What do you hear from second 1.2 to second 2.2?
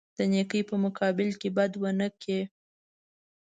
کې بد ونه